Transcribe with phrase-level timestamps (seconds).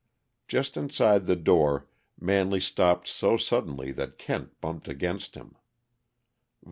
[0.47, 1.87] Just inside the door
[2.19, 5.55] Manley stopped so suddenly that Kent bumped against him.